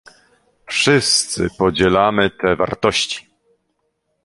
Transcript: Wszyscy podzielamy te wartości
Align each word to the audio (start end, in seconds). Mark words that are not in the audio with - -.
Wszyscy 0.67 1.49
podzielamy 1.57 2.29
te 2.29 2.55
wartości 2.55 3.27